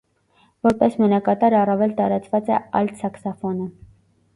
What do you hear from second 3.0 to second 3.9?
սաքսոֆոնը։